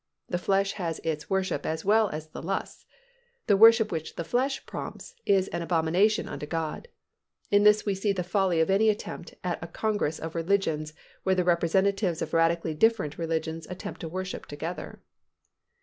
[0.29, 2.87] The flesh has its worship as well as its lusts.
[3.45, 6.87] The worship which the flesh prompts is an abomination unto God.
[7.51, 11.35] In this we see the folly of any attempt at a congress of religions where
[11.35, 15.03] the representatives of radically different religions attempt to worship together.